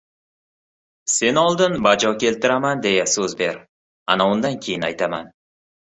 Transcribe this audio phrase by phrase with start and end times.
[1.15, 3.61] —Sen oldin, bajo keltiraman, deya so‘z ber.
[4.15, 5.31] Ana undan keyin aytaman.